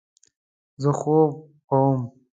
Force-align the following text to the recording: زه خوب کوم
زه 0.81 0.91
خوب 0.99 1.29
کوم 1.69 1.99